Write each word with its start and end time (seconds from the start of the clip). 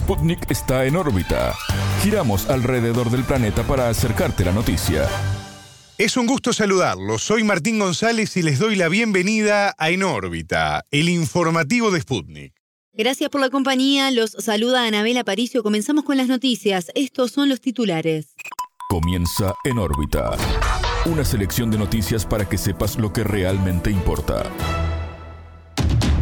Sputnik 0.00 0.50
está 0.50 0.86
en 0.86 0.96
órbita. 0.96 1.54
Giramos 2.02 2.48
alrededor 2.48 3.10
del 3.10 3.22
planeta 3.22 3.62
para 3.64 3.90
acercarte 3.90 4.46
la 4.46 4.52
noticia. 4.52 5.06
Es 5.98 6.16
un 6.16 6.26
gusto 6.26 6.54
saludarlos. 6.54 7.22
Soy 7.22 7.44
Martín 7.44 7.78
González 7.78 8.34
y 8.38 8.42
les 8.42 8.58
doy 8.58 8.76
la 8.76 8.88
bienvenida 8.88 9.74
a 9.76 9.90
En 9.90 10.02
órbita, 10.02 10.86
el 10.90 11.10
informativo 11.10 11.90
de 11.90 12.00
Sputnik. 12.00 12.54
Gracias 12.94 13.28
por 13.28 13.42
la 13.42 13.50
compañía. 13.50 14.10
Los 14.10 14.30
saluda 14.30 14.86
Anabel 14.86 15.18
Aparicio. 15.18 15.62
Comenzamos 15.62 16.04
con 16.04 16.16
las 16.16 16.28
noticias. 16.28 16.90
Estos 16.94 17.32
son 17.32 17.50
los 17.50 17.60
titulares. 17.60 18.34
Comienza 18.88 19.54
En 19.64 19.78
órbita. 19.78 20.30
Una 21.04 21.26
selección 21.26 21.70
de 21.70 21.76
noticias 21.76 22.24
para 22.24 22.48
que 22.48 22.56
sepas 22.56 22.98
lo 22.98 23.12
que 23.12 23.22
realmente 23.22 23.90
importa. 23.90 24.44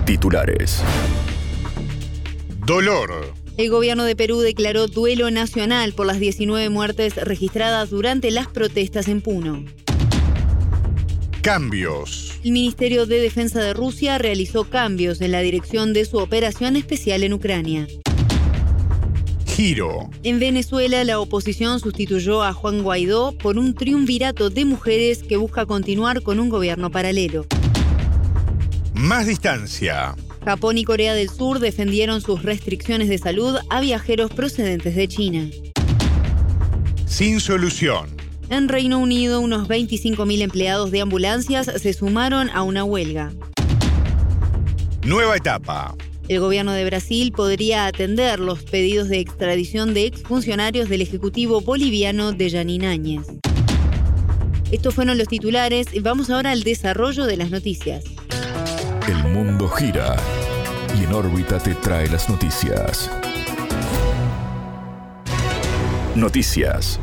Titulares. 0.05 0.83
Dolor. 2.67 3.38
El 3.59 3.71
gobierno 3.71 4.05
de 4.05 4.15
Perú 4.15 4.39
declaró 4.39 4.87
duelo 4.87 5.33
nacional 5.33 5.93
por 5.93 6.07
las 6.07 6.21
19 6.21 6.69
muertes 6.69 7.17
registradas 7.17 7.91
durante 7.91 8.31
las 8.31 8.47
protestas 8.47 9.09
en 9.09 9.21
Puno. 9.21 9.65
Cambios. 11.43 12.39
El 12.45 12.53
Ministerio 12.53 13.05
de 13.05 13.19
Defensa 13.19 13.61
de 13.61 13.75
Rusia 13.75 14.17
realizó 14.17 14.63
cambios 14.63 15.21
en 15.21 15.33
la 15.33 15.41
dirección 15.41 15.93
de 15.93 16.05
su 16.05 16.19
operación 16.19 16.77
especial 16.77 17.25
en 17.25 17.33
Ucrania. 17.33 17.89
Giro. 19.49 20.09
En 20.23 20.39
Venezuela, 20.39 21.03
la 21.03 21.19
oposición 21.19 21.81
sustituyó 21.81 22.45
a 22.45 22.53
Juan 22.53 22.85
Guaidó 22.85 23.33
por 23.33 23.59
un 23.59 23.75
triunvirato 23.75 24.51
de 24.51 24.67
mujeres 24.67 25.25
que 25.25 25.37
busca 25.37 25.67
continuar 25.67 26.23
con 26.23 26.39
un 26.39 26.49
gobierno 26.49 26.93
paralelo. 26.93 27.45
Más 28.95 29.27
distancia. 29.27 30.15
Japón 30.49 30.79
y 30.79 30.85
Corea 30.85 31.13
del 31.13 31.29
Sur 31.29 31.59
defendieron 31.59 32.23
sus 32.23 32.43
restricciones 32.43 33.11
de 33.11 33.19
salud 33.19 33.59
a 33.69 33.83
viajeros 33.83 34.31
procedentes 34.31 34.97
de 34.97 35.07
China. 35.07 35.51
Sin 37.05 37.39
solución. 37.39 38.09
En 38.49 38.71
Reino 38.71 38.99
Unido, 38.99 39.43
unos 39.43 39.69
25.000 39.69 40.41
empleados 40.41 40.91
de 40.91 41.03
ambulancias 41.03 41.67
se 41.67 41.93
sumaron 41.93 42.49
a 42.49 42.63
una 42.63 42.83
huelga. 42.83 43.31
Nueva 45.03 45.37
etapa. 45.37 45.95
El 46.29 46.41
gobierno 46.41 46.73
de 46.73 46.87
Brasil 46.87 47.31
podría 47.31 47.85
atender 47.85 48.41
los 48.41 48.63
pedidos 48.63 49.11
de 49.11 49.19
extradición 49.19 49.93
de 49.93 50.07
exfuncionarios 50.07 50.89
del 50.89 51.03
Ejecutivo 51.03 51.61
boliviano 51.61 52.33
de 52.33 52.49
Yanin 52.49 52.87
Áñez. 52.87 53.27
Estos 54.73 54.95
fueron 54.95 55.19
los 55.19 55.29
titulares. 55.29 55.89
Vamos 56.01 56.31
ahora 56.31 56.53
al 56.53 56.63
desarrollo 56.63 57.27
de 57.27 57.37
las 57.37 57.51
noticias. 57.51 58.03
El 59.07 59.25
mundo 59.25 59.69
gira 59.69 60.17
y 60.99 61.05
en 61.05 61.13
órbita 61.13 61.59
te 61.59 61.75
trae 61.75 62.09
las 62.09 62.29
noticias. 62.29 63.11
Noticias. 66.15 66.99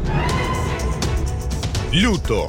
Luto. 1.92 2.48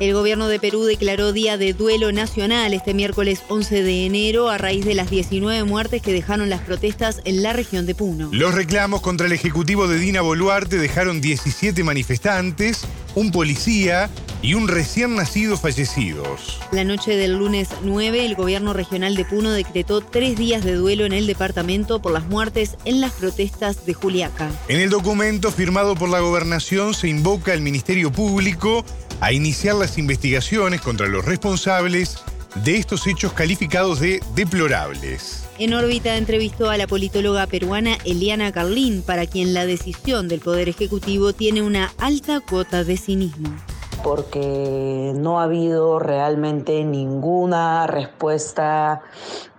El 0.00 0.12
gobierno 0.12 0.48
de 0.48 0.58
Perú 0.58 0.84
declaró 0.84 1.32
día 1.32 1.56
de 1.56 1.72
duelo 1.72 2.10
nacional 2.12 2.74
este 2.74 2.94
miércoles 2.94 3.42
11 3.48 3.82
de 3.82 4.06
enero 4.06 4.50
a 4.50 4.58
raíz 4.58 4.84
de 4.84 4.94
las 4.94 5.08
19 5.08 5.64
muertes 5.64 6.02
que 6.02 6.12
dejaron 6.12 6.50
las 6.50 6.60
protestas 6.62 7.20
en 7.24 7.42
la 7.42 7.52
región 7.52 7.86
de 7.86 7.94
Puno. 7.94 8.28
Los 8.32 8.54
reclamos 8.54 9.00
contra 9.00 9.26
el 9.26 9.32
ejecutivo 9.32 9.86
de 9.86 9.98
Dina 9.98 10.20
Boluarte 10.20 10.78
dejaron 10.78 11.20
17 11.20 11.84
manifestantes, 11.84 12.82
un 13.14 13.30
policía 13.30 14.10
y 14.44 14.52
un 14.52 14.68
recién 14.68 15.16
nacido 15.16 15.56
fallecidos. 15.56 16.60
La 16.70 16.84
noche 16.84 17.16
del 17.16 17.32
lunes 17.32 17.70
9, 17.82 18.26
el 18.26 18.34
gobierno 18.34 18.74
regional 18.74 19.16
de 19.16 19.24
Puno 19.24 19.50
decretó 19.50 20.02
tres 20.02 20.36
días 20.36 20.62
de 20.62 20.74
duelo 20.74 21.06
en 21.06 21.14
el 21.14 21.26
departamento 21.26 22.02
por 22.02 22.12
las 22.12 22.26
muertes 22.26 22.76
en 22.84 23.00
las 23.00 23.12
protestas 23.12 23.86
de 23.86 23.94
Juliaca. 23.94 24.50
En 24.68 24.80
el 24.80 24.90
documento 24.90 25.50
firmado 25.50 25.94
por 25.94 26.10
la 26.10 26.20
gobernación 26.20 26.92
se 26.92 27.08
invoca 27.08 27.54
al 27.54 27.62
Ministerio 27.62 28.12
Público 28.12 28.84
a 29.20 29.32
iniciar 29.32 29.76
las 29.76 29.96
investigaciones 29.96 30.82
contra 30.82 31.06
los 31.06 31.24
responsables 31.24 32.18
de 32.62 32.76
estos 32.76 33.06
hechos 33.06 33.32
calificados 33.32 33.98
de 33.98 34.20
deplorables. 34.34 35.44
En 35.58 35.72
órbita 35.72 36.18
entrevistó 36.18 36.68
a 36.68 36.76
la 36.76 36.86
politóloga 36.86 37.46
peruana 37.46 37.96
Eliana 38.04 38.52
Carlín, 38.52 39.00
para 39.00 39.26
quien 39.26 39.54
la 39.54 39.64
decisión 39.64 40.28
del 40.28 40.40
Poder 40.40 40.68
Ejecutivo 40.68 41.32
tiene 41.32 41.62
una 41.62 41.94
alta 41.96 42.40
cuota 42.40 42.84
de 42.84 42.98
cinismo 42.98 43.56
porque 44.04 45.14
no 45.16 45.40
ha 45.40 45.44
habido 45.44 45.98
realmente 45.98 46.84
ninguna 46.84 47.86
respuesta 47.86 49.00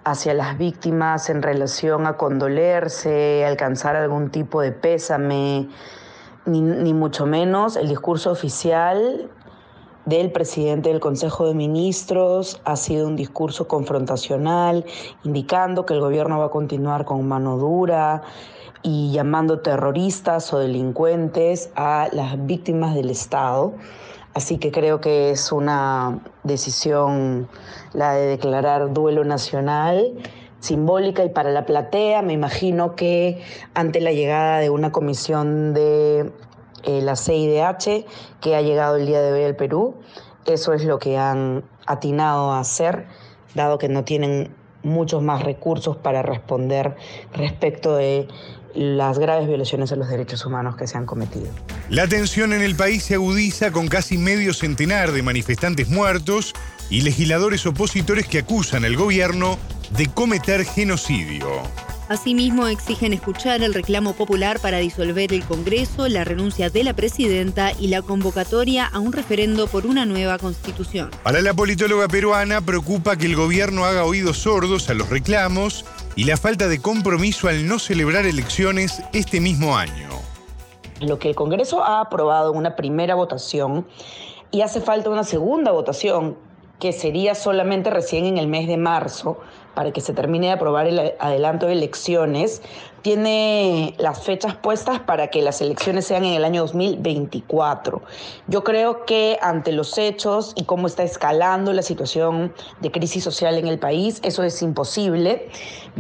hacia 0.03 0.35
las 0.35 0.59
víctimas 0.59 1.31
en 1.31 1.41
relación 1.41 2.05
a 2.05 2.15
condolerse, 2.15 3.43
alcanzar 3.43 3.95
algún 3.95 4.29
tipo 4.29 4.61
de 4.61 4.71
pésame, 4.71 5.67
ni, 6.45 6.61
ni, 6.61 6.93
mucho 6.93 7.25
menos 7.25 7.75
el 7.75 7.89
discurso 7.89 8.29
oficial 8.29 9.31
del 10.05 10.31
presidente 10.31 10.89
del 10.89 10.99
Consejo 10.99 11.47
de 11.47 11.55
Ministros 11.55 12.61
ha 12.65 12.75
sido 12.75 13.07
un 13.07 13.15
discurso 13.15 13.67
confrontacional, 13.67 14.85
indicando 15.23 15.87
que 15.87 15.95
el 15.95 16.01
gobierno 16.01 16.37
va 16.37 16.45
a 16.45 16.51
continuar 16.51 17.03
con 17.05 17.27
mano 17.27 17.57
dura 17.57 18.21
y 18.83 19.11
llamando 19.11 19.61
terroristas 19.61 20.53
o 20.53 20.59
delincuentes 20.59 21.71
a 21.75 22.09
las 22.11 22.45
víctimas 22.45 22.93
del 22.93 23.09
Estado. 23.09 23.73
Así 24.35 24.57
que 24.57 24.69
creo 24.69 24.99
que 24.99 25.31
es 25.31 25.53
una 25.53 26.19
decisión 26.43 27.47
la 27.93 28.13
de 28.13 28.27
declarar 28.27 28.93
duelo 28.93 29.23
nacional 29.23 30.13
simbólica 30.59 31.23
y 31.23 31.29
para 31.29 31.51
la 31.51 31.65
platea. 31.65 32.21
Me 32.21 32.33
imagino 32.33 32.97
que 32.97 33.41
ante 33.73 34.01
la 34.01 34.11
llegada 34.11 34.59
de 34.59 34.69
una 34.69 34.91
comisión 34.91 35.73
de 35.73 36.31
eh, 36.83 37.01
la 37.01 37.15
CIDH 37.15 38.05
que 38.41 38.55
ha 38.57 38.61
llegado 38.61 38.97
el 38.97 39.05
día 39.05 39.21
de 39.21 39.31
hoy 39.31 39.43
al 39.43 39.55
Perú, 39.55 39.95
eso 40.45 40.73
es 40.73 40.83
lo 40.83 40.99
que 40.99 41.17
han 41.17 41.63
atinado 41.85 42.51
a 42.51 42.59
hacer, 42.59 43.07
dado 43.53 43.77
que 43.77 43.87
no 43.87 44.03
tienen 44.03 44.53
muchos 44.83 45.23
más 45.23 45.43
recursos 45.43 45.95
para 45.95 46.23
responder 46.23 46.97
respecto 47.31 47.95
de 47.95 48.27
las 48.75 49.17
graves 49.17 49.47
violaciones 49.47 49.91
a 49.91 49.95
los 49.95 50.09
derechos 50.09 50.45
humanos 50.45 50.75
que 50.75 50.87
se 50.87 50.97
han 50.97 51.05
cometido. 51.05 51.47
La 51.89 52.07
tensión 52.07 52.53
en 52.53 52.61
el 52.61 52.75
país 52.75 53.03
se 53.03 53.15
agudiza 53.15 53.71
con 53.71 53.87
casi 53.87 54.17
medio 54.17 54.53
centenar 54.53 55.11
de 55.11 55.23
manifestantes 55.23 55.89
muertos 55.89 56.53
y 56.89 57.01
legisladores 57.01 57.65
opositores 57.65 58.27
que 58.27 58.39
acusan 58.39 58.85
al 58.85 58.95
gobierno 58.95 59.57
de 59.97 60.07
cometer 60.07 60.65
genocidio. 60.65 61.47
Asimismo, 62.07 62.67
exigen 62.67 63.13
escuchar 63.13 63.63
el 63.63 63.73
reclamo 63.73 64.13
popular 64.13 64.59
para 64.59 64.77
disolver 64.77 65.33
el 65.33 65.43
Congreso, 65.43 66.07
la 66.07 66.23
renuncia 66.23 66.69
de 66.69 66.83
la 66.83 66.93
presidenta 66.93 67.71
y 67.79 67.87
la 67.87 68.03
convocatoria 68.03 68.85
a 68.85 68.99
un 68.99 69.11
referendo 69.11 69.65
por 69.65 69.87
una 69.87 70.05
nueva 70.05 70.37
constitución. 70.37 71.09
Para 71.23 71.41
la 71.41 71.55
politóloga 71.55 72.07
peruana 72.07 72.61
preocupa 72.61 73.15
que 73.15 73.25
el 73.25 73.35
gobierno 73.35 73.85
haga 73.85 74.03
oídos 74.03 74.37
sordos 74.37 74.87
a 74.91 74.93
los 74.93 75.09
reclamos 75.09 75.83
y 76.15 76.25
la 76.25 76.37
falta 76.37 76.67
de 76.67 76.79
compromiso 76.79 77.47
al 77.47 77.67
no 77.67 77.79
celebrar 77.79 78.27
elecciones 78.27 79.01
este 79.11 79.41
mismo 79.41 79.75
año. 79.75 80.09
Lo 81.01 81.17
que 81.17 81.29
el 81.29 81.35
Congreso 81.35 81.83
ha 81.83 82.01
aprobado 82.01 82.51
en 82.51 82.59
una 82.59 82.75
primera 82.75 83.15
votación 83.15 83.87
y 84.51 84.61
hace 84.61 84.79
falta 84.79 85.09
una 85.09 85.23
segunda 85.23 85.71
votación 85.71 86.37
que 86.79 86.91
sería 86.91 87.35
solamente 87.35 87.89
recién 87.89 88.25
en 88.25 88.37
el 88.37 88.47
mes 88.47 88.67
de 88.67 88.77
marzo, 88.77 89.39
para 89.75 89.91
que 89.91 90.01
se 90.01 90.13
termine 90.13 90.47
de 90.47 90.53
aprobar 90.53 90.87
el 90.87 91.13
adelanto 91.19 91.67
de 91.67 91.73
elecciones, 91.73 92.61
tiene 93.01 93.93
las 93.99 94.23
fechas 94.23 94.55
puestas 94.55 94.99
para 94.99 95.27
que 95.27 95.41
las 95.41 95.61
elecciones 95.61 96.07
sean 96.07 96.23
en 96.23 96.33
el 96.33 96.43
año 96.43 96.61
2024. 96.61 98.01
Yo 98.47 98.63
creo 98.63 99.05
que 99.05 99.37
ante 99.41 99.73
los 99.73 99.97
hechos 99.97 100.53
y 100.55 100.63
cómo 100.63 100.87
está 100.87 101.03
escalando 101.03 101.71
la 101.73 101.83
situación 101.83 102.53
de 102.79 102.89
crisis 102.89 103.23
social 103.23 103.57
en 103.57 103.67
el 103.67 103.77
país, 103.77 104.21
eso 104.23 104.43
es 104.43 104.61
imposible. 104.61 105.49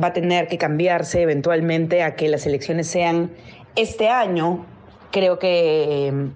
Va 0.01 0.07
a 0.07 0.13
tener 0.13 0.47
que 0.47 0.57
cambiarse 0.57 1.21
eventualmente 1.21 2.01
a 2.01 2.15
que 2.15 2.27
las 2.27 2.45
elecciones 2.47 2.87
sean 2.87 3.35
este 3.75 4.09
año. 4.09 4.65
Creo 5.11 5.37
que, 5.37 6.07
en 6.07 6.33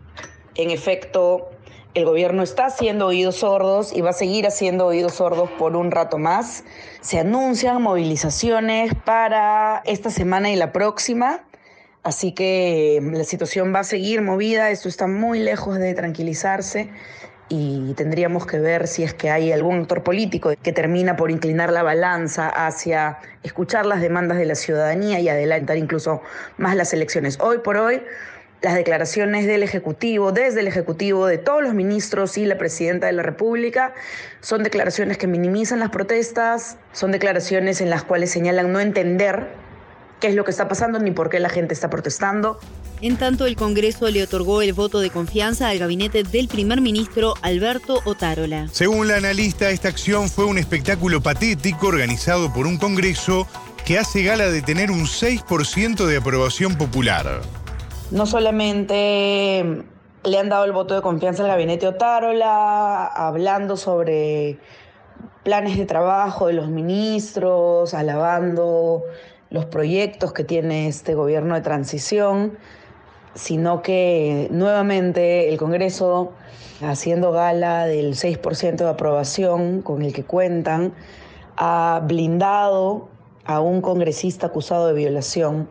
efecto, 0.72 1.50
el 1.96 2.06
gobierno 2.06 2.44
está 2.44 2.68
haciendo 2.68 3.08
oídos 3.08 3.38
sordos 3.38 3.94
y 3.96 4.02
va 4.02 4.12
a 4.12 4.14
seguir 4.14 4.46
haciendo 4.46 4.86
oídos 4.86 5.16
sordos 5.16 5.50
por 5.52 5.76
un 5.76 5.92
rato 5.92 6.18
más. 6.18 6.64
Se 7.02 7.20
anuncian 7.20 7.82
movilizaciones 7.82 8.94
para 8.94 9.82
esta 9.86 10.10
semana 10.10 10.52
y 10.52 10.56
la 10.56 10.72
próxima. 10.72 11.44
Así 12.04 12.32
que 12.32 13.02
la 13.04 13.24
situación 13.24 13.74
va 13.74 13.80
a 13.80 13.84
seguir 13.84 14.22
movida, 14.22 14.70
esto 14.70 14.88
está 14.88 15.06
muy 15.06 15.40
lejos 15.40 15.78
de 15.78 15.94
tranquilizarse 15.94 16.90
y 17.50 17.94
tendríamos 17.96 18.46
que 18.46 18.60
ver 18.60 18.88
si 18.88 19.04
es 19.04 19.14
que 19.14 19.32
hay 19.32 19.52
algún 19.52 19.82
actor 19.82 20.04
político 20.04 20.54
que 20.62 20.72
termina 20.72 21.18
por 21.18 21.32
inclinar 21.32 21.72
la 21.72 21.84
balanza 21.84 22.48
hacia 22.48 23.18
escuchar 23.44 23.86
las 23.86 24.00
demandas 24.00 24.38
de 24.38 24.46
la 24.46 24.56
ciudadanía 24.56 25.20
y 25.20 25.28
adelantar 25.28 25.78
incluso 25.78 26.22
más 26.58 26.76
las 26.76 26.94
elecciones. 26.94 27.40
Hoy 27.42 27.58
por 27.58 27.76
hoy 27.76 28.02
las 28.62 28.76
declaraciones 28.76 29.48
del 29.48 29.64
Ejecutivo, 29.64 30.32
desde 30.32 30.60
el 30.62 30.68
Ejecutivo, 30.68 31.28
de 31.28 31.38
todos 31.38 31.64
los 31.64 31.74
ministros 31.74 32.38
y 32.38 32.46
la 32.46 32.58
Presidenta 32.58 33.08
de 33.08 33.14
la 33.14 33.24
República, 33.24 33.94
son 34.42 34.64
declaraciones 34.64 35.18
que 35.18 35.28
minimizan 35.28 35.80
las 35.80 35.90
protestas, 35.90 36.78
son 36.92 37.12
declaraciones 37.12 37.82
en 37.82 37.90
las 37.90 38.04
cuales 38.04 38.32
señalan 38.32 38.72
no 38.72 38.80
entender 38.80 39.48
qué 40.20 40.28
es 40.28 40.36
lo 40.36 40.44
que 40.44 40.52
está 40.52 40.68
pasando 40.68 41.00
ni 41.00 41.12
por 41.12 41.30
qué 41.30 41.40
la 41.40 41.50
gente 41.50 41.74
está 41.74 41.90
protestando. 41.90 42.60
En 43.02 43.16
tanto, 43.16 43.46
el 43.46 43.56
Congreso 43.56 44.10
le 44.10 44.24
otorgó 44.24 44.62
el 44.62 44.74
voto 44.74 45.00
de 45.00 45.10
confianza 45.10 45.70
al 45.70 45.80
gabinete 45.80 46.24
del 46.24 46.50
primer 46.50 46.82
ministro 46.82 47.36
Alberto 47.42 48.02
Otárola. 48.04 48.68
Según 48.74 49.08
la 49.08 49.16
analista, 49.16 49.70
esta 49.70 49.88
acción 49.88 50.28
fue 50.28 50.44
un 50.44 50.58
espectáculo 50.58 51.22
patético 51.22 51.88
organizado 51.88 52.54
por 52.54 52.68
un 52.68 52.78
Congreso 52.78 53.48
que 53.86 53.98
hace 53.98 54.24
gala 54.24 54.50
de 54.50 54.62
tener 54.62 54.92
un 54.92 55.06
6% 55.06 56.06
de 56.06 56.18
aprobación 56.18 56.78
popular. 56.78 57.42
No 58.12 58.26
solamente 58.26 59.84
le 60.24 60.38
han 60.40 60.50
dado 60.50 60.66
el 60.66 60.72
voto 60.72 60.96
de 60.96 61.02
confianza 61.04 61.44
al 61.44 61.50
gabinete 61.50 61.88
Otárola, 61.88 63.06
hablando 63.06 63.78
sobre 63.78 64.58
planes 65.44 65.78
de 65.78 65.86
trabajo 65.86 66.48
de 66.48 66.54
los 66.54 66.70
ministros, 66.70 67.94
alabando 67.94 69.04
los 69.52 69.66
proyectos 69.66 70.34
que 70.34 70.44
tiene 70.44 70.88
este 70.88 71.14
gobierno 71.14 71.54
de 71.54 71.62
transición, 71.62 72.58
sino 73.36 73.84
que 73.84 74.48
nuevamente 74.50 75.50
el 75.50 75.58
Congreso, 75.60 76.32
haciendo 76.82 77.32
gala 77.32 77.86
del 77.86 78.16
6% 78.16 78.76
de 78.76 78.90
aprobación 78.90 79.84
con 79.84 80.02
el 80.02 80.14
que 80.14 80.24
cuentan, 80.24 80.96
ha 81.58 82.02
blindado 82.08 83.08
a 83.46 83.60
un 83.60 83.82
congresista 83.82 84.48
acusado 84.48 84.88
de 84.88 84.94
violación. 84.94 85.70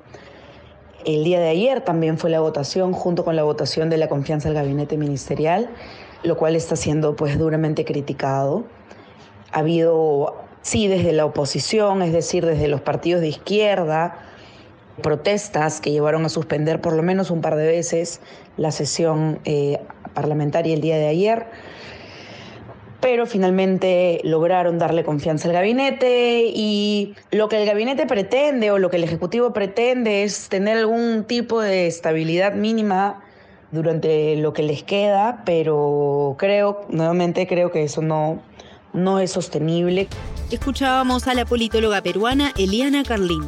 El 1.05 1.25
día 1.25 1.41
de 1.41 1.49
ayer 1.49 1.81
también 1.83 2.19
fue 2.19 2.31
la 2.31 2.41
votación, 2.41 2.93
junto 2.93 3.25
con 3.25 3.37
la 3.37 3.45
votación 3.45 3.89
de 3.89 3.97
la 3.99 4.09
confianza 4.09 4.49
al 4.49 4.55
gabinete 4.55 4.97
ministerial, 4.97 5.71
lo 6.23 6.37
cual 6.37 6.57
está 6.57 6.77
siendo 6.77 7.15
pues 7.15 7.39
duramente 7.39 7.85
criticado. 7.85 8.65
Ha 9.53 9.61
habido, 9.61 10.37
sí, 10.63 10.89
desde 10.89 11.13
la 11.13 11.25
oposición, 11.25 12.03
es 12.03 12.13
decir, 12.13 12.45
desde 12.45 12.69
los 12.69 12.81
partidos 12.81 13.21
de 13.21 13.29
izquierda, 13.29 14.19
protestas 15.03 15.81
que 15.81 15.93
llevaron 15.93 16.25
a 16.25 16.29
suspender 16.29 16.81
por 16.81 16.93
lo 16.93 17.03
menos 17.03 17.31
un 17.31 17.41
par 17.41 17.57
de 17.57 17.67
veces 17.67 18.21
la 18.57 18.73
sesión 18.73 19.39
eh, 19.45 19.79
parlamentaria 20.15 20.75
el 20.75 20.81
día 20.81 20.97
de 20.97 21.07
ayer, 21.07 21.47
pero 23.01 23.27
finalmente 23.27 24.21
lograron 24.25 24.79
darle 24.79 25.05
confianza 25.05 25.49
al 25.49 25.55
gabinete 25.55 26.51
y 26.53 27.15
lo 27.31 27.49
que 27.49 27.61
el 27.61 27.67
gabinete 27.67 28.07
pretende 28.07 28.71
o 28.71 28.79
lo 28.79 28.91
que 28.91 28.97
el 28.97 29.05
Ejecutivo 29.05 29.53
pretende 29.53 30.25
es 30.25 30.49
tener 30.49 30.79
algún 30.79 31.25
tipo 31.25 31.61
de 31.61 31.87
estabilidad 31.87 32.55
mínima 32.55 33.21
durante 33.71 34.37
lo 34.37 34.53
que 34.53 34.63
les 34.63 34.83
queda, 34.83 35.43
pero 35.45 36.37
creo, 36.39 36.87
nuevamente 36.89 37.47
creo 37.47 37.71
que 37.71 37.85
eso 37.85 38.03
no, 38.03 38.41
no 38.93 39.21
es 39.21 39.31
sostenible. 39.31 40.09
Escuchábamos 40.51 41.29
a 41.29 41.35
la 41.35 41.45
politóloga 41.45 42.03
peruana 42.03 42.53
Eliana 42.57 43.03
Carlín. 43.05 43.43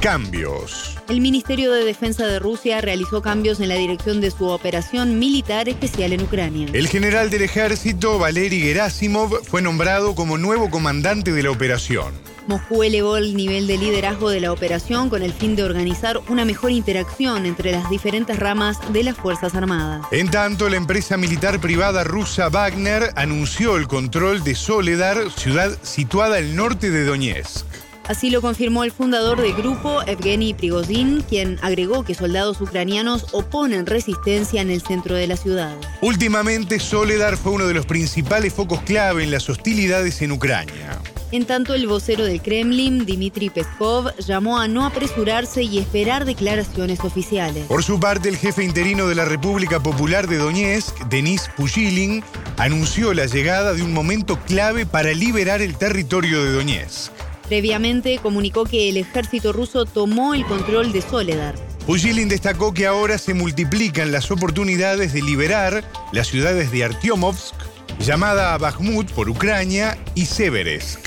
Cambios. 0.00 0.96
El 1.10 1.20
Ministerio 1.20 1.70
de 1.72 1.84
Defensa 1.84 2.26
de 2.26 2.38
Rusia 2.38 2.80
realizó 2.80 3.20
cambios 3.20 3.60
en 3.60 3.68
la 3.68 3.74
dirección 3.74 4.22
de 4.22 4.30
su 4.30 4.46
operación 4.46 5.18
militar 5.18 5.68
especial 5.68 6.14
en 6.14 6.22
Ucrania. 6.22 6.68
El 6.72 6.88
general 6.88 7.28
del 7.28 7.42
ejército, 7.42 8.18
Valery 8.18 8.62
Gerasimov, 8.62 9.44
fue 9.44 9.60
nombrado 9.60 10.14
como 10.14 10.38
nuevo 10.38 10.70
comandante 10.70 11.32
de 11.32 11.42
la 11.42 11.50
operación. 11.50 12.14
Moscú 12.46 12.82
elevó 12.82 13.18
el 13.18 13.36
nivel 13.36 13.66
de 13.66 13.76
liderazgo 13.76 14.30
de 14.30 14.40
la 14.40 14.52
operación 14.52 15.10
con 15.10 15.22
el 15.22 15.34
fin 15.34 15.54
de 15.54 15.64
organizar 15.64 16.18
una 16.28 16.46
mejor 16.46 16.70
interacción 16.70 17.44
entre 17.44 17.70
las 17.70 17.90
diferentes 17.90 18.38
ramas 18.38 18.78
de 18.94 19.04
las 19.04 19.16
Fuerzas 19.18 19.54
Armadas. 19.54 20.06
En 20.12 20.30
tanto, 20.30 20.70
la 20.70 20.76
empresa 20.76 21.18
militar 21.18 21.60
privada 21.60 22.04
rusa 22.04 22.48
Wagner 22.48 23.12
anunció 23.16 23.76
el 23.76 23.86
control 23.86 24.42
de 24.42 24.54
Soledar, 24.54 25.30
ciudad 25.30 25.76
situada 25.82 26.38
al 26.38 26.56
norte 26.56 26.90
de 26.90 27.04
Donetsk. 27.04 27.69
Así 28.10 28.28
lo 28.28 28.40
confirmó 28.40 28.82
el 28.82 28.90
fundador 28.90 29.40
del 29.40 29.54
grupo, 29.54 30.02
Evgeny 30.04 30.52
Prigozhin, 30.52 31.22
quien 31.28 31.60
agregó 31.62 32.02
que 32.02 32.16
soldados 32.16 32.60
ucranianos 32.60 33.26
oponen 33.30 33.86
resistencia 33.86 34.60
en 34.60 34.68
el 34.68 34.82
centro 34.82 35.14
de 35.14 35.28
la 35.28 35.36
ciudad. 35.36 35.76
Últimamente, 36.00 36.80
Soledar 36.80 37.36
fue 37.36 37.52
uno 37.52 37.68
de 37.68 37.74
los 37.74 37.86
principales 37.86 38.52
focos 38.52 38.80
clave 38.82 39.22
en 39.22 39.30
las 39.30 39.48
hostilidades 39.48 40.22
en 40.22 40.32
Ucrania. 40.32 40.98
En 41.30 41.44
tanto, 41.44 41.72
el 41.72 41.86
vocero 41.86 42.24
del 42.24 42.42
Kremlin, 42.42 43.06
Dmitry 43.06 43.48
Peskov, 43.48 44.12
llamó 44.16 44.58
a 44.58 44.66
no 44.66 44.84
apresurarse 44.84 45.62
y 45.62 45.78
esperar 45.78 46.24
declaraciones 46.24 46.98
oficiales. 47.04 47.66
Por 47.66 47.84
su 47.84 48.00
parte, 48.00 48.28
el 48.28 48.36
jefe 48.36 48.64
interino 48.64 49.06
de 49.06 49.14
la 49.14 49.24
República 49.24 49.80
Popular 49.80 50.26
de 50.26 50.38
Donetsk, 50.38 50.98
Denis 51.08 51.48
Pushilin, 51.56 52.24
anunció 52.56 53.14
la 53.14 53.26
llegada 53.26 53.72
de 53.72 53.84
un 53.84 53.92
momento 53.92 54.36
clave 54.48 54.84
para 54.84 55.12
liberar 55.12 55.62
el 55.62 55.76
territorio 55.76 56.42
de 56.42 56.54
Donetsk. 56.54 57.19
Previamente 57.50 58.20
comunicó 58.22 58.64
que 58.64 58.88
el 58.88 58.96
ejército 58.96 59.52
ruso 59.52 59.84
tomó 59.84 60.34
el 60.34 60.46
control 60.46 60.92
de 60.92 61.02
Soledar. 61.02 61.56
Pushilin 61.84 62.28
destacó 62.28 62.72
que 62.72 62.86
ahora 62.86 63.18
se 63.18 63.34
multiplican 63.34 64.12
las 64.12 64.30
oportunidades 64.30 65.12
de 65.12 65.20
liberar 65.20 65.82
las 66.12 66.28
ciudades 66.28 66.70
de 66.70 66.84
Artyomovsk, 66.84 67.56
llamada 67.98 68.56
Bakhmut 68.56 69.10
por 69.10 69.28
Ucrania, 69.28 69.98
y 70.14 70.26
Severesk. 70.26 71.00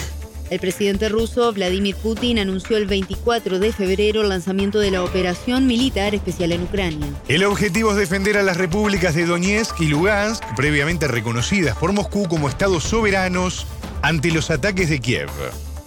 El 0.50 0.60
presidente 0.60 1.08
ruso 1.08 1.54
Vladimir 1.54 1.96
Putin 1.96 2.38
anunció 2.40 2.76
el 2.76 2.88
24 2.88 3.60
de 3.60 3.72
febrero 3.72 4.22
el 4.22 4.28
lanzamiento 4.28 4.80
de 4.80 4.92
la 4.92 5.02
operación 5.02 5.66
militar 5.66 6.14
especial 6.14 6.52
en 6.52 6.64
Ucrania. 6.64 7.08
El 7.30 7.46
objetivo 7.46 7.92
es 7.92 7.98
defender 7.98 8.36
a 8.36 8.44
las 8.44 8.58
repúblicas 8.58 9.16
de 9.16 9.26
Donetsk 9.26 9.80
y 9.80 9.86
Lugansk, 9.86 10.44
previamente 10.58 11.08
reconocidas 11.08 11.78
por 11.78 11.94
Moscú 11.94 12.28
como 12.28 12.50
estados 12.50 12.84
soberanos, 12.84 13.66
ante 14.02 14.30
los 14.30 14.52
ataques 14.52 14.90
de 14.90 15.00
Kiev. 15.00 15.30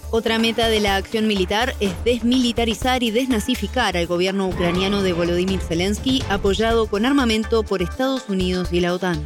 Otra 0.09 0.39
meta 0.39 0.69
de 0.69 0.79
la 0.79 0.95
acción 0.95 1.27
militar 1.27 1.75
es 1.81 1.91
desmilitarizar 2.05 3.03
y 3.03 3.11
desnazificar 3.11 3.97
al 3.97 4.07
gobierno 4.07 4.47
ucraniano 4.47 5.01
de 5.01 5.11
Volodymyr 5.11 5.59
Zelensky, 5.59 6.23
apoyado 6.29 6.87
con 6.87 7.05
armamento 7.05 7.63
por 7.63 7.81
Estados 7.81 8.23
Unidos 8.29 8.69
y 8.71 8.79
la 8.79 8.93
OTAN. 8.93 9.25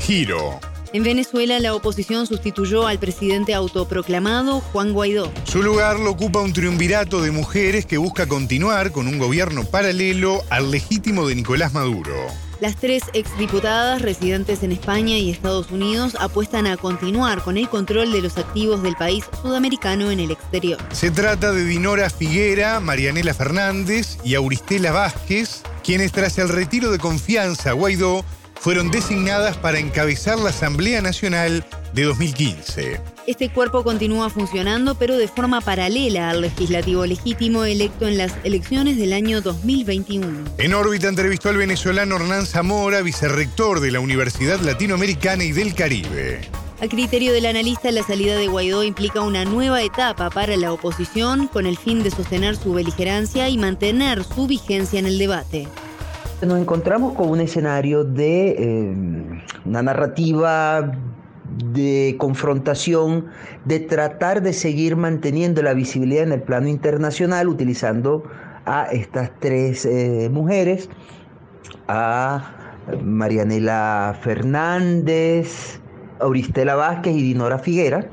Giro. 0.00 0.58
En 0.92 1.04
Venezuela, 1.04 1.60
la 1.60 1.74
oposición 1.74 2.26
sustituyó 2.26 2.86
al 2.86 2.98
presidente 2.98 3.54
autoproclamado 3.54 4.60
Juan 4.60 4.94
Guaidó. 4.94 5.30
Su 5.44 5.62
lugar 5.62 6.00
lo 6.00 6.10
ocupa 6.10 6.40
un 6.40 6.52
triunvirato 6.52 7.20
de 7.20 7.30
mujeres 7.30 7.86
que 7.86 7.98
busca 7.98 8.26
continuar 8.26 8.90
con 8.90 9.06
un 9.06 9.18
gobierno 9.18 9.64
paralelo 9.64 10.42
al 10.50 10.70
legítimo 10.70 11.28
de 11.28 11.36
Nicolás 11.36 11.72
Maduro. 11.72 12.16
Las 12.60 12.74
tres 12.74 13.04
exdiputadas 13.12 14.02
residentes 14.02 14.64
en 14.64 14.72
España 14.72 15.16
y 15.16 15.30
Estados 15.30 15.70
Unidos 15.70 16.16
apuestan 16.18 16.66
a 16.66 16.76
continuar 16.76 17.40
con 17.42 17.56
el 17.56 17.68
control 17.68 18.10
de 18.10 18.20
los 18.20 18.36
activos 18.36 18.82
del 18.82 18.96
país 18.96 19.24
sudamericano 19.42 20.10
en 20.10 20.18
el 20.18 20.32
exterior. 20.32 20.80
Se 20.90 21.12
trata 21.12 21.52
de 21.52 21.64
Dinora 21.64 22.10
Figuera, 22.10 22.80
Marianela 22.80 23.32
Fernández 23.32 24.18
y 24.24 24.34
Auristela 24.34 24.90
Vázquez, 24.90 25.62
quienes 25.84 26.10
tras 26.10 26.36
el 26.38 26.48
retiro 26.48 26.90
de 26.90 26.98
confianza 26.98 27.70
a 27.70 27.74
Guaidó 27.74 28.24
fueron 28.60 28.90
designadas 28.90 29.56
para 29.56 29.78
encabezar 29.78 30.38
la 30.38 30.50
Asamblea 30.50 31.00
Nacional 31.00 31.64
de 31.92 32.02
2015. 32.02 33.00
Este 33.26 33.50
cuerpo 33.50 33.84
continúa 33.84 34.30
funcionando, 34.30 34.94
pero 34.94 35.16
de 35.16 35.28
forma 35.28 35.60
paralela 35.60 36.30
al 36.30 36.40
legislativo 36.40 37.04
legítimo 37.06 37.64
electo 37.64 38.06
en 38.06 38.18
las 38.18 38.32
elecciones 38.44 38.96
del 38.96 39.12
año 39.12 39.40
2021. 39.40 40.44
En 40.58 40.74
órbita 40.74 41.08
entrevistó 41.08 41.50
al 41.50 41.56
venezolano 41.56 42.16
Hernán 42.16 42.46
Zamora, 42.46 43.02
vicerrector 43.02 43.80
de 43.80 43.92
la 43.92 44.00
Universidad 44.00 44.60
Latinoamericana 44.60 45.44
y 45.44 45.52
del 45.52 45.74
Caribe. 45.74 46.40
A 46.80 46.86
criterio 46.86 47.32
del 47.32 47.46
analista, 47.46 47.90
la 47.90 48.04
salida 48.04 48.36
de 48.36 48.46
Guaidó 48.46 48.84
implica 48.84 49.20
una 49.20 49.44
nueva 49.44 49.82
etapa 49.82 50.30
para 50.30 50.56
la 50.56 50.72
oposición 50.72 51.48
con 51.48 51.66
el 51.66 51.76
fin 51.76 52.04
de 52.04 52.12
sostener 52.12 52.56
su 52.56 52.72
beligerancia 52.72 53.48
y 53.48 53.58
mantener 53.58 54.22
su 54.22 54.46
vigencia 54.46 55.00
en 55.00 55.06
el 55.06 55.18
debate. 55.18 55.66
Nos 56.40 56.60
encontramos 56.60 57.14
con 57.14 57.30
un 57.30 57.40
escenario 57.40 58.04
de 58.04 58.50
eh, 58.50 58.94
una 59.64 59.82
narrativa 59.82 60.92
de 61.72 62.14
confrontación, 62.16 63.26
de 63.64 63.80
tratar 63.80 64.40
de 64.40 64.52
seguir 64.52 64.94
manteniendo 64.94 65.62
la 65.62 65.74
visibilidad 65.74 66.22
en 66.22 66.30
el 66.30 66.42
plano 66.42 66.68
internacional 66.68 67.48
utilizando 67.48 68.22
a 68.66 68.84
estas 68.84 69.32
tres 69.40 69.84
eh, 69.84 70.28
mujeres, 70.30 70.88
a 71.88 72.52
Marianela 73.02 74.16
Fernández, 74.20 75.80
Auristela 76.20 76.76
Vázquez 76.76 77.16
y 77.16 77.22
Dinora 77.22 77.58
Figuera, 77.58 78.06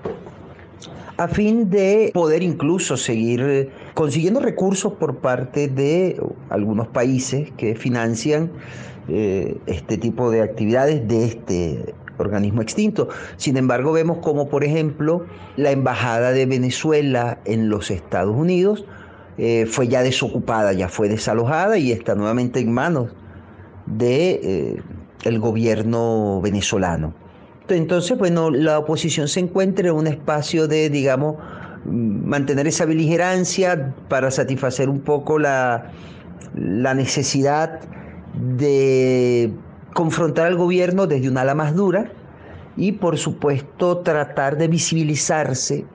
a 1.17 1.27
fin 1.27 1.69
de 1.69 2.11
poder 2.13 2.43
incluso 2.43 2.97
seguir 2.97 3.41
eh, 3.41 3.69
consiguiendo 3.93 4.39
recursos 4.39 4.93
por 4.93 5.17
parte 5.17 5.67
de 5.67 6.21
algunos 6.49 6.87
países 6.87 7.51
que 7.57 7.75
financian 7.75 8.51
eh, 9.07 9.57
este 9.65 9.97
tipo 9.97 10.29
de 10.29 10.41
actividades 10.41 11.07
de 11.07 11.25
este 11.25 11.95
organismo 12.17 12.61
extinto. 12.61 13.09
Sin 13.37 13.55
embargo, 13.57 13.93
vemos 13.93 14.17
como, 14.17 14.49
por 14.49 14.63
ejemplo, 14.63 15.25
la 15.57 15.71
Embajada 15.71 16.31
de 16.31 16.45
Venezuela 16.45 17.39
en 17.45 17.69
los 17.69 17.91
Estados 17.91 18.35
Unidos 18.35 18.85
eh, 19.37 19.65
fue 19.69 19.87
ya 19.87 20.01
desocupada, 20.01 20.73
ya 20.73 20.89
fue 20.89 21.09
desalojada 21.09 21.77
y 21.77 21.91
está 21.91 22.15
nuevamente 22.15 22.59
en 22.59 22.73
manos 22.73 23.11
de 23.85 24.81
el 25.23 25.39
gobierno 25.39 26.41
venezolano. 26.41 27.13
Entonces, 27.69 28.17
bueno, 28.17 28.51
la 28.51 28.79
oposición 28.79 29.27
se 29.27 29.39
encuentra 29.39 29.89
en 29.89 29.95
un 29.95 30.07
espacio 30.07 30.67
de, 30.67 30.89
digamos, 30.89 31.35
mantener 31.85 32.67
esa 32.67 32.85
beligerancia 32.85 33.93
para 34.07 34.31
satisfacer 34.31 34.89
un 34.89 34.99
poco 34.99 35.39
la, 35.39 35.91
la 36.55 36.93
necesidad 36.93 37.79
de 38.57 39.51
confrontar 39.93 40.47
al 40.47 40.55
gobierno 40.55 41.07
desde 41.07 41.29
un 41.29 41.37
ala 41.37 41.55
más 41.55 41.75
dura 41.75 42.11
y 42.77 42.93
por 42.93 43.17
supuesto 43.17 43.99
tratar 43.99 44.57
de 44.57 44.67
visibilizarse 44.67 45.85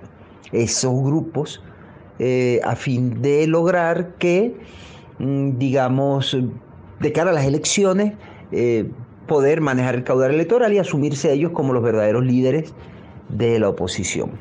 esos 0.53 1.03
grupos 1.03 1.63
eh, 2.19 2.61
a 2.65 2.77
fin 2.77 3.23
de 3.23 3.47
lograr 3.47 4.15
que, 4.19 4.57
mm, 5.19 5.59
digamos, 5.59 6.37
de 7.01 7.13
cara 7.13 7.31
a 7.31 7.33
las 7.35 7.45
elecciones, 7.45 8.15
eh, 8.53 8.91
poder 9.31 9.61
manejar 9.61 9.95
el 9.95 10.03
caudal 10.03 10.35
electoral 10.35 10.73
y 10.73 10.79
asumirse 10.79 11.33
ellos 11.33 11.53
como 11.53 11.73
los 11.73 11.85
verdaderos 11.85 12.25
líderes 12.25 12.75
de 13.29 13.61
la 13.61 13.69
oposición. 13.69 14.33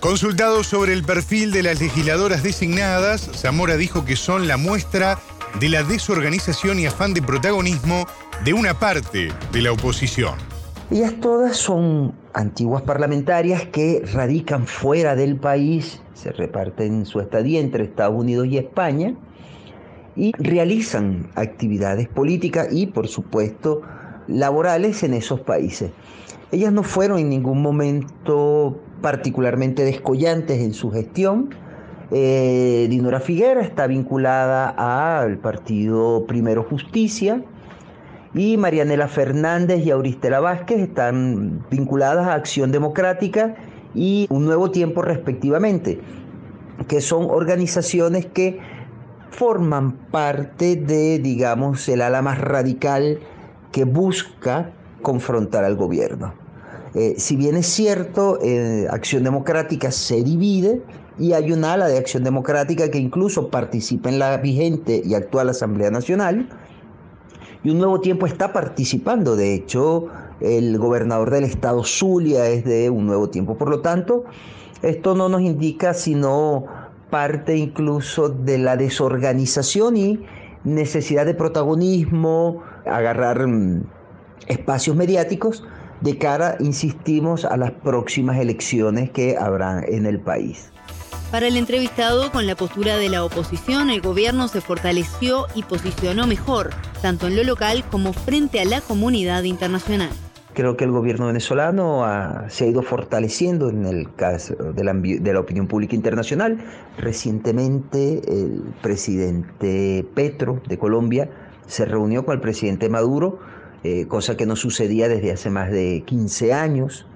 Consultado 0.00 0.64
sobre 0.64 0.94
el 0.94 1.04
perfil 1.04 1.52
de 1.52 1.62
las 1.62 1.82
legisladoras 1.82 2.42
designadas, 2.42 3.30
Zamora 3.34 3.76
dijo 3.76 4.06
que 4.06 4.16
son 4.16 4.48
la 4.48 4.56
muestra 4.56 5.18
de 5.60 5.68
la 5.68 5.82
desorganización 5.82 6.78
y 6.78 6.86
afán 6.86 7.12
de 7.12 7.20
protagonismo 7.20 8.06
de 8.42 8.54
una 8.54 8.72
parte 8.78 9.28
de 9.52 9.60
la 9.60 9.72
oposición. 9.72 10.36
Ellas 10.90 11.12
todas 11.20 11.58
son 11.58 12.14
antiguas 12.32 12.80
parlamentarias 12.84 13.66
que 13.66 14.02
radican 14.14 14.66
fuera 14.66 15.14
del 15.14 15.36
país, 15.36 16.00
se 16.14 16.32
reparten 16.32 17.04
su 17.04 17.20
estadía 17.20 17.60
entre 17.60 17.84
Estados 17.84 18.18
Unidos 18.18 18.46
y 18.46 18.56
España 18.56 19.14
y 20.16 20.32
realizan 20.38 21.28
actividades 21.34 22.08
políticas 22.08 22.68
y, 22.70 22.86
por 22.86 23.08
supuesto, 23.08 23.82
laborales 24.28 25.02
en 25.02 25.14
esos 25.14 25.40
países. 25.40 25.90
Ellas 26.52 26.72
no 26.72 26.82
fueron 26.82 27.18
en 27.18 27.28
ningún 27.28 27.60
momento 27.60 28.78
particularmente 29.00 29.84
descollantes 29.84 30.60
en 30.60 30.74
su 30.74 30.90
gestión. 30.90 31.50
Eh, 32.12 32.86
Dinora 32.88 33.20
Figuera 33.20 33.62
está 33.62 33.86
vinculada 33.86 34.68
al 35.22 35.38
partido 35.38 36.24
Primero 36.26 36.62
Justicia 36.62 37.42
y 38.32 38.56
Marianela 38.58 39.08
Fernández 39.08 39.84
y 39.84 39.90
Auristela 39.90 40.40
Vázquez 40.40 40.80
están 40.80 41.64
vinculadas 41.70 42.26
a 42.26 42.34
Acción 42.34 42.70
Democrática 42.70 43.56
y 43.94 44.26
Un 44.30 44.44
Nuevo 44.44 44.70
Tiempo 44.70 45.02
respectivamente, 45.02 46.00
que 46.86 47.00
son 47.00 47.28
organizaciones 47.30 48.26
que 48.26 48.60
forman 49.30 49.92
parte 49.92 50.76
de, 50.76 51.18
digamos, 51.18 51.88
el 51.88 52.02
ala 52.02 52.22
más 52.22 52.38
radical 52.38 53.18
que 53.72 53.84
busca 53.84 54.72
confrontar 55.02 55.64
al 55.64 55.76
gobierno. 55.76 56.34
Eh, 56.94 57.14
si 57.18 57.36
bien 57.36 57.56
es 57.56 57.66
cierto, 57.66 58.38
eh, 58.42 58.86
Acción 58.90 59.22
Democrática 59.22 59.90
se 59.90 60.22
divide 60.22 60.82
y 61.18 61.32
hay 61.32 61.52
un 61.52 61.64
ala 61.64 61.88
de 61.88 61.98
Acción 61.98 62.24
Democrática 62.24 62.90
que 62.90 62.98
incluso 62.98 63.50
participa 63.50 64.08
en 64.08 64.18
la 64.18 64.36
vigente 64.38 65.02
y 65.04 65.14
actual 65.14 65.50
Asamblea 65.50 65.90
Nacional, 65.90 66.48
y 67.66 67.70
un 67.70 67.78
nuevo 67.78 68.00
tiempo 68.00 68.26
está 68.26 68.52
participando. 68.52 69.34
De 69.34 69.52
hecho, 69.52 70.06
el 70.40 70.78
gobernador 70.78 71.30
del 71.30 71.44
estado 71.44 71.82
Zulia 71.82 72.46
es 72.46 72.64
de 72.64 72.90
un 72.90 73.06
nuevo 73.06 73.28
tiempo. 73.28 73.56
Por 73.56 73.70
lo 73.70 73.80
tanto, 73.80 74.24
esto 74.82 75.14
no 75.14 75.28
nos 75.28 75.40
indica 75.40 75.92
sino 75.92 76.66
parte 77.10 77.56
incluso 77.56 78.28
de 78.28 78.58
la 78.58 78.76
desorganización 78.76 79.96
y 79.96 80.24
necesidad 80.64 81.26
de 81.26 81.34
protagonismo, 81.34 82.62
agarrar 82.84 83.46
mm, 83.46 83.84
espacios 84.48 84.96
mediáticos 84.96 85.64
de 86.00 86.18
cara, 86.18 86.56
insistimos, 86.60 87.44
a 87.44 87.56
las 87.56 87.72
próximas 87.72 88.38
elecciones 88.38 89.10
que 89.10 89.36
habrá 89.38 89.82
en 89.86 90.06
el 90.06 90.20
país. 90.20 90.70
Para 91.30 91.48
el 91.48 91.56
entrevistado, 91.56 92.30
con 92.30 92.46
la 92.46 92.54
postura 92.54 92.96
de 92.96 93.08
la 93.08 93.24
oposición, 93.24 93.90
el 93.90 94.00
gobierno 94.00 94.46
se 94.48 94.60
fortaleció 94.60 95.46
y 95.54 95.64
posicionó 95.64 96.26
mejor, 96.26 96.70
tanto 97.02 97.26
en 97.26 97.36
lo 97.36 97.42
local 97.42 97.84
como 97.90 98.12
frente 98.12 98.60
a 98.60 98.64
la 98.64 98.80
comunidad 98.80 99.42
internacional. 99.42 100.10
Creo 100.56 100.74
que 100.78 100.84
el 100.84 100.90
gobierno 100.90 101.26
venezolano 101.26 102.02
se 102.48 102.64
ha 102.64 102.66
ido 102.66 102.82
fortaleciendo 102.82 103.68
en 103.68 103.84
el 103.84 104.14
caso 104.14 104.54
de 104.54 104.84
la, 104.84 105.38
opinión 105.38 105.66
pública 105.66 105.94
internacional. 105.94 106.56
Recientemente 106.96 108.22
el 108.26 108.62
presidente 108.80 110.02
Petro 110.14 110.62
de 110.66 110.78
Colombia 110.78 111.28
se 111.66 111.84
reunió 111.84 112.24
con 112.24 112.36
el 112.36 112.40
presidente 112.40 112.88
Maduro 112.88 113.38
eh, 113.84 114.06
cosa 114.08 114.36
que 114.36 114.46
no 114.46 114.56
sucedía 114.56 115.08
desde 115.08 115.30
hace 115.30 115.50
más 115.50 115.70
de 115.70 116.02
15 116.06 116.52
años, 116.52 117.06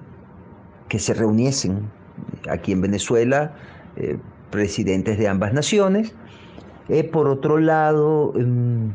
que 0.87 0.99
se 0.99 1.13
reuniesen 1.13 1.89
aquí 2.47 2.71
en 2.71 2.81
Venezuela 2.81 3.55
eh, 3.95 4.19
presidentes 4.51 5.17
de 5.17 5.27
ambas 5.27 5.51
naciones. 5.51 6.13
Eh, 6.89 7.03
por 7.03 7.27
otro 7.27 7.57
lado, 7.57 8.33
em, 8.35 8.93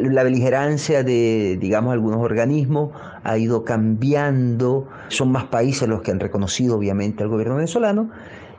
la 0.00 0.22
beligerancia 0.22 1.02
de, 1.02 1.58
digamos, 1.60 1.92
algunos 1.92 2.20
organismos 2.20 2.90
ha 3.24 3.38
ido 3.38 3.64
cambiando. 3.64 4.88
Son 5.08 5.30
más 5.30 5.44
países 5.44 5.88
los 5.88 6.02
que 6.02 6.10
han 6.10 6.20
reconocido, 6.20 6.76
obviamente, 6.76 7.22
al 7.22 7.28
gobierno 7.28 7.56
venezolano. 7.56 8.10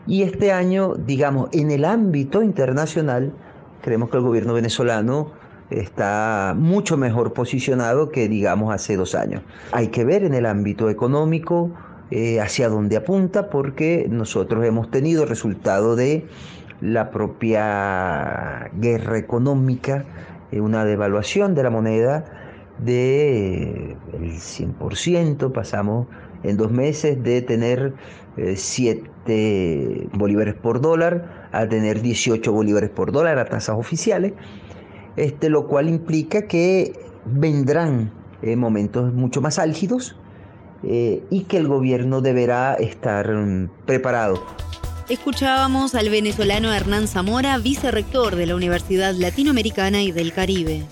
Y 0.08 0.24
este 0.24 0.52
año, 0.52 0.96
digamos, 0.96 1.50
en 1.52 1.72
el 1.72 1.86
ámbito 1.86 2.42
internacional, 2.42 3.34
creemos 3.82 4.10
que 4.10 4.18
el 4.18 4.24
gobierno 4.24 4.54
venezolano 4.54 5.32
está 5.70 6.54
mucho 6.58 6.98
mejor 6.98 7.34
posicionado 7.34 8.10
que 8.10 8.28
digamos 8.28 8.74
hace 8.74 8.98
dos 8.98 9.16
años. 9.16 9.42
Hay 9.72 9.88
que 9.88 10.04
ver 10.04 10.24
en 10.24 10.34
el 10.34 10.46
ámbito 10.46 10.90
económico 10.90 11.72
eh, 12.10 12.42
hacia 12.42 12.68
dónde 12.68 12.98
apunta 12.98 13.50
porque 13.50 14.08
nosotros 14.10 14.66
hemos 14.66 14.92
tenido 14.92 15.26
resultado 15.26 15.96
de 15.96 16.26
la 16.82 17.12
propia 17.12 18.70
guerra 18.74 19.18
económica, 19.18 20.04
una 20.60 20.84
devaluación 20.86 21.56
de 21.56 21.64
la 21.64 21.70
moneda 21.70 22.26
del 22.80 23.96
de, 24.12 24.36
100%, 24.36 25.52
pasamos 25.52 26.08
en 26.44 26.58
dos 26.58 26.72
meses 26.72 27.22
de 27.24 27.42
tener 27.42 27.94
7 28.56 29.10
eh, 29.28 30.08
bolívares 30.14 30.56
por 30.56 30.82
dólar 30.82 31.50
a 31.52 31.68
tener 31.68 32.02
18 32.02 32.52
bolívares 32.52 32.90
por 32.90 33.12
dólar 33.12 33.38
a 33.38 33.46
tasas 33.46 33.78
oficiales 33.78 34.34
este, 35.16 35.50
lo 35.50 35.68
cual 35.68 35.90
implica 35.90 36.48
que 36.48 36.94
vendrán 37.26 38.12
eh, 38.42 38.56
momentos 38.56 39.14
mucho 39.14 39.42
más 39.42 39.60
álgidos 39.60 40.16
eh, 40.84 41.24
y 41.30 41.44
que 41.44 41.58
el 41.58 41.68
gobierno 41.68 42.22
deberá 42.22 42.74
estar 42.76 43.30
mm, 43.30 43.70
preparado. 43.86 44.42
Escuchábamos 45.12 45.94
al 45.94 46.10
venezolano 46.10 46.74
Hernán 46.74 47.06
Zamora, 47.06 47.58
vicerrector 47.58 48.38
de 48.38 48.46
la 48.46 48.56
Universidad 48.56 49.14
Latinoamericana 49.14 50.02
y 50.02 50.14
del 50.14 50.32
Caribe. 50.32 50.84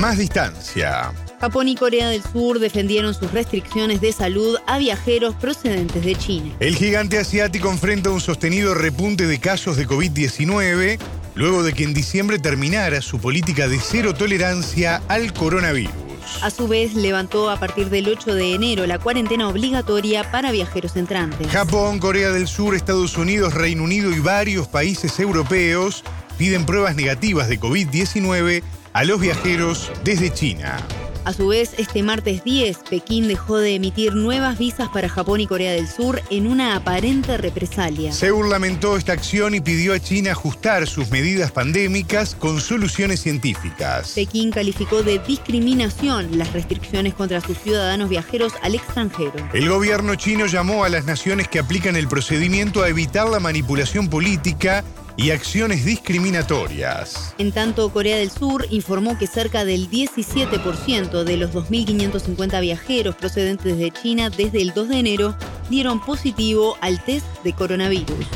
Más 0.00 0.18
distancia. 0.18 1.12
Japón 1.40 1.68
y 1.68 1.76
Corea 1.76 2.08
del 2.08 2.20
Sur 2.24 2.58
defendieron 2.58 3.14
sus 3.14 3.30
restricciones 3.30 4.00
de 4.00 4.12
salud 4.12 4.58
a 4.66 4.78
viajeros 4.78 5.36
procedentes 5.36 6.04
de 6.04 6.16
China. 6.16 6.56
El 6.58 6.74
gigante 6.74 7.18
asiático 7.18 7.70
enfrenta 7.70 8.10
un 8.10 8.20
sostenido 8.20 8.74
repunte 8.74 9.28
de 9.28 9.38
casos 9.38 9.76
de 9.76 9.86
COVID-19 9.86 10.98
luego 11.36 11.62
de 11.62 11.72
que 11.72 11.84
en 11.84 11.94
diciembre 11.94 12.40
terminara 12.40 13.00
su 13.00 13.20
política 13.20 13.68
de 13.68 13.78
cero 13.78 14.12
tolerancia 14.12 15.00
al 15.06 15.32
coronavirus. 15.32 16.07
A 16.42 16.50
su 16.50 16.68
vez, 16.68 16.94
levantó 16.94 17.50
a 17.50 17.58
partir 17.58 17.90
del 17.90 18.08
8 18.08 18.34
de 18.34 18.54
enero 18.54 18.86
la 18.86 18.98
cuarentena 18.98 19.48
obligatoria 19.48 20.30
para 20.30 20.52
viajeros 20.52 20.96
entrantes. 20.96 21.48
Japón, 21.48 21.98
Corea 21.98 22.30
del 22.30 22.46
Sur, 22.46 22.74
Estados 22.74 23.16
Unidos, 23.16 23.54
Reino 23.54 23.82
Unido 23.82 24.10
y 24.10 24.20
varios 24.20 24.68
países 24.68 25.18
europeos 25.18 26.04
piden 26.36 26.64
pruebas 26.64 26.94
negativas 26.94 27.48
de 27.48 27.58
COVID-19 27.58 28.62
a 28.92 29.04
los 29.04 29.20
viajeros 29.20 29.90
desde 30.04 30.32
China. 30.32 30.78
A 31.28 31.34
su 31.34 31.48
vez, 31.48 31.74
este 31.76 32.02
martes 32.02 32.42
10, 32.42 32.78
Pekín 32.88 33.28
dejó 33.28 33.58
de 33.58 33.74
emitir 33.74 34.14
nuevas 34.14 34.56
visas 34.56 34.88
para 34.88 35.10
Japón 35.10 35.42
y 35.42 35.46
Corea 35.46 35.72
del 35.72 35.86
Sur 35.86 36.22
en 36.30 36.46
una 36.46 36.74
aparente 36.74 37.36
represalia. 37.36 38.12
Seúl 38.12 38.48
lamentó 38.48 38.96
esta 38.96 39.12
acción 39.12 39.54
y 39.54 39.60
pidió 39.60 39.92
a 39.92 40.00
China 40.00 40.30
ajustar 40.30 40.86
sus 40.86 41.10
medidas 41.10 41.52
pandémicas 41.52 42.34
con 42.34 42.62
soluciones 42.62 43.20
científicas. 43.20 44.12
Pekín 44.14 44.50
calificó 44.50 45.02
de 45.02 45.18
discriminación 45.18 46.38
las 46.38 46.54
restricciones 46.54 47.12
contra 47.12 47.42
sus 47.42 47.58
ciudadanos 47.58 48.08
viajeros 48.08 48.54
al 48.62 48.76
extranjero. 48.76 49.34
El 49.52 49.68
gobierno 49.68 50.14
chino 50.14 50.46
llamó 50.46 50.84
a 50.84 50.88
las 50.88 51.04
naciones 51.04 51.46
que 51.46 51.58
aplican 51.58 51.94
el 51.96 52.08
procedimiento 52.08 52.82
a 52.82 52.88
evitar 52.88 53.28
la 53.28 53.38
manipulación 53.38 54.08
política 54.08 54.82
y 55.18 55.32
acciones 55.32 55.84
discriminatorias. 55.84 57.34
En 57.38 57.50
tanto, 57.50 57.92
Corea 57.92 58.16
del 58.16 58.30
Sur 58.30 58.66
informó 58.70 59.18
que 59.18 59.26
cerca 59.26 59.64
del 59.64 59.90
17% 59.90 61.24
de 61.24 61.36
los 61.36 61.50
2.550 61.50 62.60
viajeros 62.60 63.16
procedentes 63.16 63.76
de 63.76 63.90
China 63.90 64.30
desde 64.30 64.62
el 64.62 64.72
2 64.72 64.88
de 64.88 64.98
enero 64.98 65.36
dieron 65.68 66.00
positivo 66.00 66.76
al 66.80 67.04
test 67.04 67.26
de 67.42 67.52
coronavirus. 67.52 68.26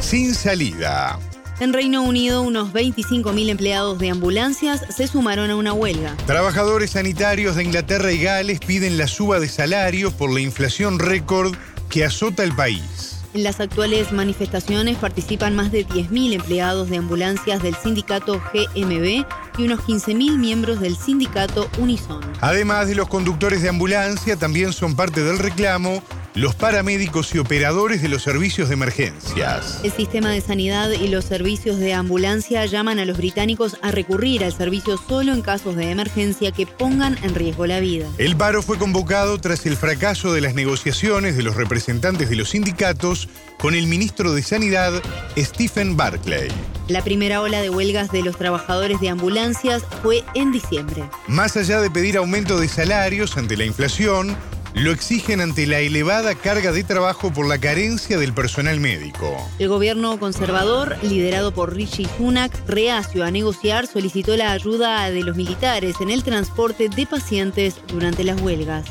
Sin 0.00 0.34
salida. 0.34 1.18
En 1.60 1.74
Reino 1.74 2.02
Unido, 2.02 2.42
unos 2.42 2.72
25.000 2.72 3.50
empleados 3.50 3.98
de 3.98 4.10
ambulancias 4.10 4.86
se 4.88 5.06
sumaron 5.06 5.50
a 5.50 5.56
una 5.56 5.74
huelga. 5.74 6.16
Trabajadores 6.24 6.92
sanitarios 6.92 7.56
de 7.56 7.64
Inglaterra 7.64 8.10
y 8.10 8.22
Gales 8.22 8.60
piden 8.60 8.96
la 8.96 9.06
suba 9.06 9.38
de 9.38 9.48
salarios 9.48 10.14
por 10.14 10.32
la 10.32 10.40
inflación 10.40 10.98
récord 10.98 11.54
que 11.90 12.04
azota 12.06 12.42
el 12.42 12.54
país. 12.54 13.17
En 13.34 13.44
las 13.44 13.60
actuales 13.60 14.12
manifestaciones 14.12 14.96
participan 14.96 15.54
más 15.54 15.70
de 15.70 15.86
10.000 15.86 16.34
empleados 16.34 16.88
de 16.88 16.96
ambulancias 16.96 17.62
del 17.62 17.74
sindicato 17.74 18.40
GMB 18.52 19.26
y 19.58 19.64
unos 19.64 19.80
15.000 19.80 20.38
miembros 20.38 20.80
del 20.80 20.96
sindicato 20.96 21.68
Unison. 21.78 22.20
Además 22.40 22.88
de 22.88 22.94
los 22.94 23.08
conductores 23.08 23.62
de 23.62 23.68
ambulancia, 23.68 24.36
también 24.36 24.72
son 24.72 24.96
parte 24.96 25.22
del 25.22 25.38
reclamo 25.38 26.02
los 26.38 26.54
paramédicos 26.54 27.34
y 27.34 27.38
operadores 27.38 28.00
de 28.00 28.08
los 28.08 28.22
servicios 28.22 28.68
de 28.68 28.74
emergencias. 28.74 29.80
El 29.82 29.90
sistema 29.90 30.30
de 30.30 30.40
sanidad 30.40 30.90
y 30.90 31.08
los 31.08 31.24
servicios 31.24 31.78
de 31.80 31.94
ambulancia 31.94 32.64
llaman 32.66 33.00
a 33.00 33.04
los 33.04 33.16
británicos 33.16 33.76
a 33.82 33.90
recurrir 33.90 34.44
al 34.44 34.52
servicio 34.52 34.98
solo 34.98 35.32
en 35.32 35.42
casos 35.42 35.74
de 35.74 35.90
emergencia 35.90 36.52
que 36.52 36.64
pongan 36.64 37.18
en 37.24 37.34
riesgo 37.34 37.66
la 37.66 37.80
vida. 37.80 38.06
El 38.18 38.36
paro 38.36 38.62
fue 38.62 38.78
convocado 38.78 39.40
tras 39.40 39.66
el 39.66 39.76
fracaso 39.76 40.32
de 40.32 40.40
las 40.40 40.54
negociaciones 40.54 41.36
de 41.36 41.42
los 41.42 41.56
representantes 41.56 42.30
de 42.30 42.36
los 42.36 42.50
sindicatos 42.50 43.28
con 43.58 43.74
el 43.74 43.88
ministro 43.88 44.32
de 44.32 44.42
Sanidad, 44.42 44.92
Stephen 45.36 45.96
Barclay. 45.96 46.50
La 46.88 47.04
primera 47.04 47.42
ola 47.42 47.60
de 47.60 47.68
huelgas 47.68 48.10
de 48.10 48.22
los 48.22 48.38
trabajadores 48.38 48.98
de 48.98 49.10
ambulancias 49.10 49.84
fue 50.02 50.24
en 50.34 50.52
diciembre. 50.52 51.04
Más 51.26 51.54
allá 51.58 51.82
de 51.82 51.90
pedir 51.90 52.16
aumento 52.16 52.58
de 52.58 52.66
salarios 52.66 53.36
ante 53.36 53.58
la 53.58 53.66
inflación, 53.66 54.34
lo 54.72 54.90
exigen 54.90 55.42
ante 55.42 55.66
la 55.66 55.80
elevada 55.80 56.34
carga 56.34 56.72
de 56.72 56.84
trabajo 56.84 57.30
por 57.30 57.46
la 57.46 57.58
carencia 57.58 58.16
del 58.16 58.32
personal 58.32 58.80
médico. 58.80 59.36
El 59.58 59.68
gobierno 59.68 60.18
conservador, 60.18 60.96
liderado 61.02 61.52
por 61.52 61.74
Rishi 61.74 62.06
Sunak, 62.16 62.52
reacio 62.66 63.22
a 63.22 63.30
negociar, 63.30 63.86
solicitó 63.86 64.34
la 64.38 64.52
ayuda 64.52 65.10
de 65.10 65.22
los 65.22 65.36
militares 65.36 65.96
en 66.00 66.10
el 66.10 66.24
transporte 66.24 66.88
de 66.88 67.04
pacientes 67.04 67.76
durante 67.88 68.24
las 68.24 68.40
huelgas. 68.40 68.86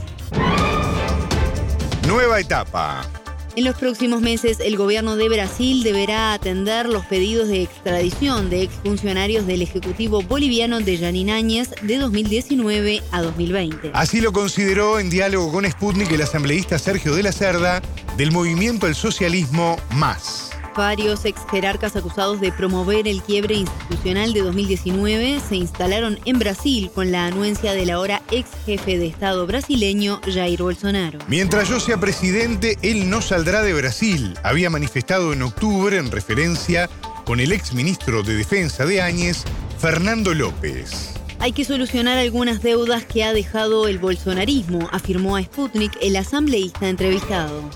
Nueva 2.07 2.39
etapa. 2.39 3.09
En 3.57 3.63
los 3.63 3.75
próximos 3.75 4.21
meses, 4.21 4.59
el 4.59 4.77
gobierno 4.77 5.15
de 5.15 5.29
Brasil 5.29 5.81
deberá 5.81 6.33
atender 6.33 6.87
los 6.87 7.03
pedidos 7.07 7.47
de 7.47 7.63
extradición 7.63 8.51
de 8.51 8.61
exfuncionarios 8.61 9.47
del 9.47 9.63
Ejecutivo 9.63 10.21
boliviano 10.21 10.79
de 10.79 10.95
Yanin 10.95 11.31
Áñez 11.31 11.71
de 11.81 11.97
2019 11.97 13.01
a 13.11 13.23
2020. 13.23 13.89
Así 13.95 14.21
lo 14.21 14.31
consideró 14.31 14.99
en 14.99 15.09
diálogo 15.09 15.51
con 15.51 15.65
Sputnik 15.65 16.11
el 16.11 16.21
asambleísta 16.21 16.77
Sergio 16.77 17.15
de 17.15 17.23
la 17.23 17.31
Cerda 17.31 17.81
del 18.15 18.31
movimiento 18.31 18.85
El 18.85 18.93
Socialismo 18.93 19.77
Más. 19.95 20.46
Varios 20.77 21.25
ex 21.25 21.41
jerarcas 21.49 21.95
acusados 21.95 22.39
de 22.39 22.51
promover 22.51 23.07
el 23.07 23.23
quiebre 23.23 23.55
institucional 23.55 24.31
de 24.31 24.41
2019 24.41 25.39
se 25.39 25.55
instalaron 25.55 26.19
en 26.25 26.37
Brasil 26.37 26.91
con 26.93 27.11
la 27.11 27.25
anuencia 27.25 27.73
del 27.73 27.89
ahora 27.89 28.21
ex 28.29 28.47
jefe 28.63 28.99
de 28.99 29.07
Estado 29.07 29.47
brasileño 29.47 30.21
Jair 30.31 30.61
Bolsonaro. 30.61 31.17
Mientras 31.27 31.67
yo 31.67 31.79
sea 31.79 31.97
presidente, 31.99 32.77
él 32.83 33.09
no 33.09 33.23
saldrá 33.23 33.63
de 33.63 33.73
Brasil, 33.73 34.35
había 34.43 34.69
manifestado 34.69 35.33
en 35.33 35.41
octubre 35.41 35.97
en 35.97 36.11
referencia 36.11 36.87
con 37.25 37.39
el 37.39 37.53
ex 37.53 37.73
ministro 37.73 38.21
de 38.21 38.35
Defensa 38.35 38.85
de 38.85 39.01
Áñez, 39.01 39.45
Fernando 39.79 40.35
López. 40.35 41.15
Hay 41.39 41.53
que 41.53 41.65
solucionar 41.65 42.19
algunas 42.19 42.61
deudas 42.61 43.03
que 43.03 43.23
ha 43.23 43.33
dejado 43.33 43.87
el 43.87 43.97
bolsonarismo, 43.97 44.89
afirmó 44.91 45.37
a 45.37 45.43
Sputnik 45.43 45.97
el 46.01 46.15
asambleísta 46.17 46.87
entrevistado. 46.87 47.67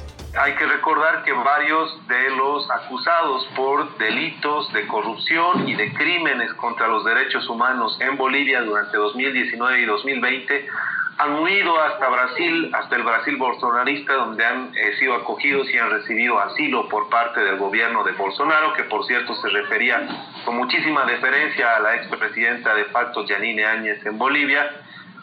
Hay 0.41 0.53
que 0.53 0.65
recordar 0.65 1.23
que 1.23 1.33
varios 1.33 2.07
de 2.07 2.31
los 2.31 2.67
acusados 2.71 3.45
por 3.55 3.95
delitos 3.99 4.73
de 4.73 4.87
corrupción 4.87 5.69
y 5.69 5.75
de 5.75 5.93
crímenes 5.93 6.51
contra 6.55 6.87
los 6.87 7.05
derechos 7.05 7.47
humanos 7.47 7.95
en 8.01 8.17
Bolivia 8.17 8.63
durante 8.63 8.97
2019 8.97 9.81
y 9.81 9.85
2020 9.85 10.67
han 11.19 11.35
huido 11.43 11.79
hasta 11.79 12.09
Brasil, 12.09 12.71
hasta 12.73 12.95
el 12.95 13.03
Brasil 13.03 13.37
bolsonarista, 13.37 14.13
donde 14.13 14.43
han 14.43 14.75
eh, 14.75 14.97
sido 14.97 15.13
acogidos 15.13 15.69
y 15.69 15.77
han 15.77 15.91
recibido 15.91 16.39
asilo 16.39 16.89
por 16.89 17.07
parte 17.09 17.39
del 17.41 17.57
gobierno 17.57 18.03
de 18.03 18.13
Bolsonaro, 18.13 18.73
que 18.73 18.85
por 18.85 19.05
cierto 19.05 19.35
se 19.35 19.49
refería 19.49 20.07
con 20.43 20.57
muchísima 20.57 21.05
deferencia 21.05 21.75
a 21.75 21.81
la 21.81 21.97
expresidenta 21.97 22.73
de 22.73 22.85
facto 22.85 23.27
Janine 23.27 23.63
Áñez 23.63 24.03
en 24.07 24.17
Bolivia 24.17 24.71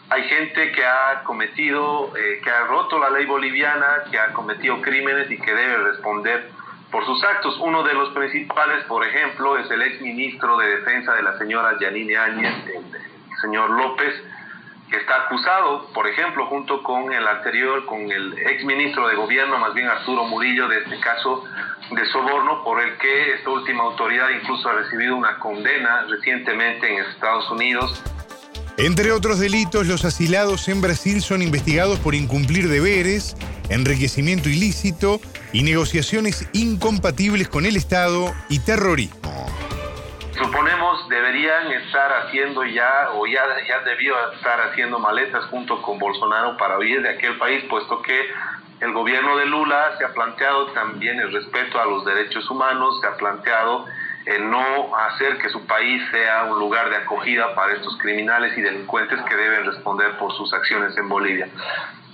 hay 0.09 0.23
gente 0.23 0.71
que 0.71 0.83
ha 0.83 1.23
cometido, 1.23 2.11
eh, 2.17 2.41
que 2.43 2.49
ha 2.49 2.61
roto 2.65 2.97
la 2.97 3.11
ley 3.11 3.25
boliviana, 3.25 4.03
que 4.09 4.19
ha 4.19 4.33
cometido 4.33 4.81
crímenes 4.81 5.29
y 5.29 5.37
que 5.37 5.53
debe 5.53 5.77
responder 5.77 6.49
por 6.91 7.05
sus 7.05 7.23
actos. 7.23 7.59
Uno 7.59 7.83
de 7.83 7.93
los 7.93 8.09
principales, 8.13 8.83
por 8.85 9.05
ejemplo, 9.05 9.57
es 9.57 9.69
el 9.69 9.81
ex 9.83 10.01
ministro 10.01 10.57
de 10.57 10.77
Defensa 10.77 11.13
de 11.13 11.23
la 11.23 11.37
señora 11.37 11.77
Yanine 11.79 12.17
Áñez, 12.17 12.55
el 12.67 13.37
señor 13.41 13.69
López, 13.69 14.15
que 14.89 14.97
está 14.97 15.25
acusado, 15.25 15.85
por 15.93 16.07
ejemplo, 16.07 16.47
junto 16.47 16.81
con 16.81 17.13
el 17.13 17.27
anterior, 17.27 17.85
con 17.85 17.99
el 18.11 18.35
ex 18.39 18.63
ministro 18.65 19.07
de 19.07 19.15
Gobierno, 19.15 19.59
más 19.59 19.75
bien 19.75 19.87
Arturo 19.87 20.23
Murillo, 20.23 20.67
de 20.67 20.79
este 20.79 20.99
caso 20.99 21.43
de 21.91 22.05
soborno, 22.07 22.63
por 22.63 22.81
el 22.81 22.97
que 22.97 23.33
esta 23.33 23.51
última 23.51 23.83
autoridad 23.83 24.29
incluso 24.29 24.67
ha 24.69 24.73
recibido 24.73 25.15
una 25.15 25.37
condena 25.37 26.05
recientemente 26.09 26.91
en 26.91 27.05
Estados 27.05 27.51
Unidos 27.51 28.03
entre 28.79 29.11
otros 29.11 29.39
delitos, 29.39 29.87
los 29.87 30.05
asilados 30.05 30.69
en 30.69 30.79
Brasil 30.79 31.21
son 31.21 31.41
investigados 31.41 31.99
por 31.99 32.15
incumplir 32.15 32.69
deberes, 32.69 33.35
enriquecimiento 33.67 34.47
ilícito 34.47 35.19
y 35.51 35.63
negociaciones 35.63 36.47
incompatibles 36.53 37.49
con 37.49 37.65
el 37.65 37.75
Estado 37.75 38.33
y 38.47 38.59
terrorismo. 38.59 39.47
Suponemos 40.31 41.09
deberían 41.09 41.73
estar 41.73 42.09
haciendo 42.23 42.63
ya, 42.63 43.09
o 43.15 43.27
ya, 43.27 43.41
ya 43.67 43.79
debió 43.83 44.15
estar 44.31 44.61
haciendo 44.61 44.97
maletas 44.97 45.43
junto 45.51 45.81
con 45.81 45.99
Bolsonaro 45.99 46.55
para 46.55 46.79
huir 46.79 47.01
de 47.01 47.09
aquel 47.09 47.37
país, 47.37 47.65
puesto 47.69 48.01
que 48.01 48.17
el 48.79 48.93
gobierno 48.93 49.35
de 49.35 49.45
Lula 49.45 49.97
se 49.97 50.05
ha 50.05 50.13
planteado 50.13 50.67
también 50.67 51.19
el 51.19 51.33
respeto 51.33 51.81
a 51.81 51.85
los 51.85 52.05
derechos 52.05 52.49
humanos, 52.49 53.01
se 53.01 53.07
ha 53.07 53.17
planteado 53.17 53.87
el 54.29 54.49
no 54.49 54.95
hacer 54.95 55.39
que 55.39 55.49
su 55.49 55.65
país 55.65 56.03
sea 56.11 56.43
un 56.43 56.59
lugar 56.59 56.89
de 56.91 56.97
acogida 56.97 57.55
para 57.55 57.73
estos 57.73 57.97
criminales 57.97 58.55
y 58.55 58.61
delincuentes 58.61 59.19
que 59.27 59.35
deben 59.35 59.65
responder 59.65 60.17
por 60.19 60.31
sus 60.37 60.53
acciones 60.53 60.95
en 60.97 61.09
Bolivia. 61.09 61.49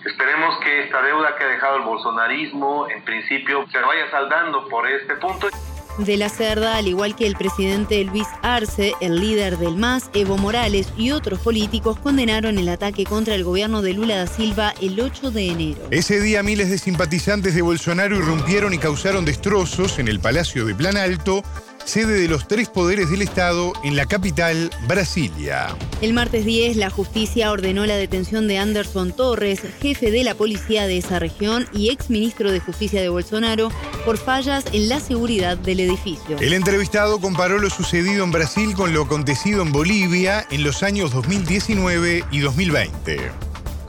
Esperemos 0.05 0.57
que 0.63 0.83
esta 0.83 1.01
deuda 1.01 1.35
que 1.35 1.43
ha 1.43 1.47
dejado 1.47 1.77
el 1.77 1.81
bolsonarismo 1.81 2.87
en 2.89 3.03
principio 3.03 3.65
se 3.69 3.79
vaya 3.79 4.09
saldando 4.11 4.65
por 4.69 4.89
este 4.89 5.15
punto. 5.15 5.49
De 5.97 6.17
la 6.17 6.29
Cerda, 6.29 6.75
al 6.77 6.87
igual 6.87 7.15
que 7.15 7.25
el 7.25 7.35
presidente 7.35 8.03
Luis 8.03 8.27
Arce, 8.41 8.93
el 8.99 9.19
líder 9.19 9.57
del 9.57 9.77
MAS, 9.77 10.09
Evo 10.13 10.37
Morales 10.37 10.93
y 10.97 11.11
otros 11.11 11.39
políticos 11.39 11.97
condenaron 11.99 12.57
el 12.57 12.69
ataque 12.69 13.05
contra 13.05 13.33
el 13.33 13.43
gobierno 13.43 13.81
de 13.81 13.93
Lula 13.93 14.17
da 14.17 14.27
Silva 14.27 14.73
el 14.81 14.99
8 14.99 15.31
de 15.31 15.47
enero. 15.47 15.81
Ese 15.91 16.19
día 16.19 16.43
miles 16.43 16.69
de 16.69 16.77
simpatizantes 16.77 17.55
de 17.55 17.61
Bolsonaro 17.61 18.17
irrumpieron 18.17 18.73
y 18.73 18.77
causaron 18.77 19.25
destrozos 19.25 19.97
en 19.99 20.09
el 20.09 20.19
Palacio 20.19 20.65
de 20.65 20.75
Plan 20.75 20.97
Alto 20.97 21.43
sede 21.85 22.19
de 22.19 22.27
los 22.27 22.47
tres 22.47 22.69
poderes 22.69 23.09
del 23.09 23.21
Estado 23.21 23.73
en 23.83 23.95
la 23.95 24.05
capital, 24.05 24.69
Brasilia. 24.87 25.75
El 26.01 26.13
martes 26.13 26.45
10, 26.45 26.77
la 26.77 26.89
justicia 26.89 27.51
ordenó 27.51 27.85
la 27.85 27.95
detención 27.95 28.47
de 28.47 28.57
Anderson 28.57 29.11
Torres, 29.11 29.61
jefe 29.81 30.11
de 30.11 30.23
la 30.23 30.35
policía 30.35 30.87
de 30.87 30.97
esa 30.97 31.19
región 31.19 31.67
y 31.73 31.89
ex 31.89 32.09
ministro 32.09 32.51
de 32.51 32.59
Justicia 32.59 33.01
de 33.01 33.09
Bolsonaro, 33.09 33.69
por 34.03 34.17
fallas 34.17 34.65
en 34.73 34.89
la 34.89 34.99
seguridad 34.99 35.57
del 35.57 35.79
edificio. 35.79 36.37
El 36.39 36.53
entrevistado 36.53 37.19
comparó 37.19 37.59
lo 37.59 37.69
sucedido 37.69 38.23
en 38.23 38.31
Brasil 38.31 38.73
con 38.75 38.93
lo 38.93 39.03
acontecido 39.03 39.61
en 39.61 39.71
Bolivia 39.71 40.45
en 40.51 40.63
los 40.63 40.83
años 40.83 41.11
2019 41.11 42.25
y 42.31 42.39
2020. 42.39 43.31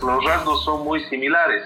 Los 0.00 0.24
rasgos 0.24 0.64
son 0.64 0.84
muy 0.84 1.02
similares. 1.04 1.64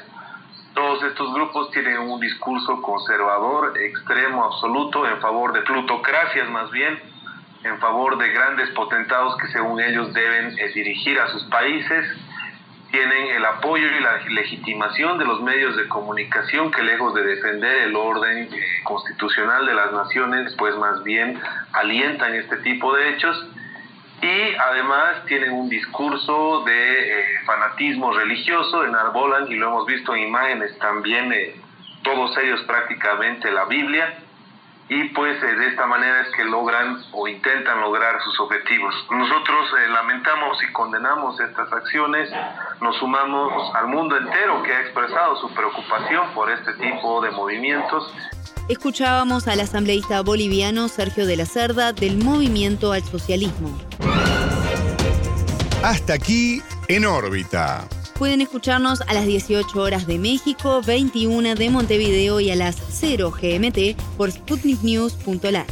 Todos 0.81 1.03
estos 1.03 1.35
grupos 1.35 1.71
tienen 1.73 1.99
un 1.99 2.19
discurso 2.19 2.81
conservador, 2.81 3.77
extremo, 3.79 4.45
absoluto, 4.45 5.07
en 5.07 5.21
favor 5.21 5.53
de 5.53 5.61
plutocracias 5.61 6.49
más 6.49 6.71
bien, 6.71 6.99
en 7.65 7.79
favor 7.81 8.17
de 8.17 8.33
grandes 8.33 8.71
potentados 8.71 9.37
que 9.37 9.49
según 9.49 9.79
ellos 9.79 10.11
deben 10.15 10.59
eh, 10.59 10.73
dirigir 10.75 11.21
a 11.21 11.29
sus 11.29 11.45
países. 11.51 12.07
Tienen 12.91 13.27
el 13.37 13.45
apoyo 13.45 13.87
y 13.87 14.01
la 14.01 14.23
legitimación 14.31 15.19
de 15.19 15.27
los 15.27 15.43
medios 15.43 15.77
de 15.77 15.87
comunicación 15.87 16.71
que 16.71 16.83
lejos 16.83 17.13
de 17.13 17.25
defender 17.25 17.83
el 17.83 17.95
orden 17.95 18.49
eh, 18.51 18.61
constitucional 18.83 19.67
de 19.67 19.75
las 19.75 19.93
naciones, 19.93 20.55
pues 20.57 20.75
más 20.77 21.05
bien 21.05 21.39
alientan 21.75 22.35
este 22.37 22.57
tipo 22.57 22.97
de 22.97 23.11
hechos 23.11 23.37
y 24.23 24.55
además 24.55 25.25
tienen 25.27 25.53
un 25.53 25.69
discurso 25.69 26.63
de 26.65 27.21
eh, 27.21 27.25
fanatismo 27.47 28.13
religioso, 28.13 28.85
enarbolan, 28.85 29.51
y 29.51 29.55
lo 29.55 29.69
hemos 29.69 29.87
visto 29.87 30.15
en 30.15 30.29
imágenes 30.29 30.79
también, 30.79 31.33
eh, 31.33 31.61
todos 32.03 32.37
ellos 32.39 32.61
prácticamente 32.63 33.51
la 33.51 33.65
Biblia, 33.65 34.19
y 34.91 35.05
pues 35.11 35.43
eh, 35.43 35.55
de 35.55 35.69
esta 35.69 35.87
manera 35.87 36.21
es 36.21 36.35
que 36.35 36.45
logran 36.45 37.03
o 37.13 37.29
intentan 37.29 37.81
lograr 37.81 38.21
sus 38.23 38.39
objetivos. 38.41 38.95
Nosotros 39.11 39.73
lamentamos 39.89 40.63
y 40.65 40.73
condenamos 40.73 41.41
estas 41.41 41.73
acciones, 41.73 42.31
nos 42.81 42.97
sumamos 42.97 43.75
al 43.75 43.87
mundo 43.87 44.19
entero 44.19 44.63
que 44.63 44.73
ha 44.75 44.81
expresado 44.81 45.37
su 45.37 45.55
preocupación 45.55 46.29
por 46.35 46.51
este 46.51 46.75
tipo 46.75 47.23
de 47.23 47.31
movimientos. 47.31 48.13
Escuchábamos 48.71 49.49
al 49.49 49.59
asambleísta 49.59 50.21
boliviano 50.21 50.87
Sergio 50.87 51.27
de 51.27 51.37
la 51.37 51.45
Cerda 51.45 51.93
del 51.93 52.19
Movimiento 52.19 52.93
al 52.93 53.03
Socialismo. 53.03 53.77
Hasta 55.83 56.13
aquí 56.13 56.63
en 56.87 57.05
órbita. 57.05 57.89
Pueden 58.17 58.41
escucharnos 58.41 59.01
a 59.01 59.13
las 59.13 59.27
18 59.27 59.77
horas 59.83 60.07
de 60.07 60.21
México, 60.21 60.83
21 60.87 61.57
de 61.57 61.69
Montevideo 61.69 62.39
y 62.39 62.53
a 62.53 62.55
las 62.55 62.77
0 62.91 63.33
GMT 63.33 64.01
por 64.17 64.31
sputniknews.lat. 64.31 65.69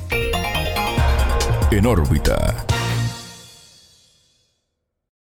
En 1.71 1.87
órbita. 1.87 2.68